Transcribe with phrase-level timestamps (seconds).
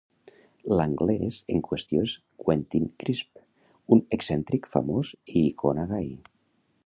[0.75, 2.13] L'"anglès" en qüestió és
[2.45, 3.43] Quentin Crisp,
[3.97, 6.11] un excèntric famós i icona gai.